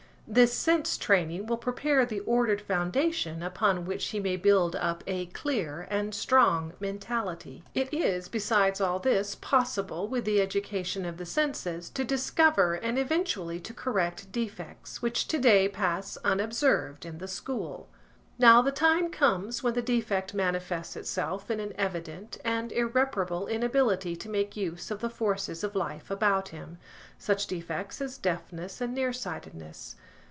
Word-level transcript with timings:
This 0.27 0.53
sense 0.53 0.97
training 0.97 1.47
will 1.47 1.57
prepare 1.57 2.05
the 2.05 2.21
ordered 2.21 2.61
foundation 2.61 3.43
upon 3.43 3.83
which 3.83 4.05
he 4.11 4.19
may 4.21 4.37
build 4.37 4.77
up 4.77 5.03
a 5.05 5.25
clear 5.25 5.85
and 5.89 6.15
strong 6.15 6.71
mentality. 6.79 7.65
It 7.73 7.93
is, 7.93 8.29
besides 8.29 8.79
all 8.79 8.97
this, 8.97 9.35
possible 9.35 10.07
with 10.07 10.23
the 10.23 10.39
education 10.39 11.03
of 11.05 11.17
the 11.17 11.25
senses 11.25 11.89
to 11.89 12.05
discover 12.05 12.75
and 12.75 12.97
eventually 12.97 13.59
to 13.59 13.73
correct 13.73 14.31
defects 14.31 15.01
which 15.01 15.27
to 15.27 15.37
day 15.37 15.67
pass 15.67 16.17
unobserved 16.23 17.05
in 17.05 17.17
the 17.17 17.27
school. 17.27 17.89
Now 18.39 18.61
the 18.61 18.71
time 18.71 19.09
comes 19.11 19.61
when 19.63 19.73
the 19.73 19.81
defect 19.81 20.33
manifests 20.33 20.95
itself 20.95 21.51
in 21.51 21.59
an 21.59 21.73
evident 21.77 22.37
and 22.45 22.71
irreparable 22.71 23.47
inability 23.47 24.15
to 24.15 24.29
make 24.29 24.55
use 24.55 24.91
of 24.91 25.01
the 25.01 25.09
forces 25.09 25.61
of 25.61 25.75
life 25.75 26.09
about 26.09 26.49
him. 26.49 26.77
(Such 27.19 27.47
defects 27.47 27.99
as 27.99 28.17
deafness 28.17 28.79
and 28.79 28.95
near 28.95 29.11
sightedness.) 29.11 29.97